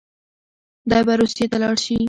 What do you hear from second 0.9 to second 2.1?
به روسيې ته لاړ شي.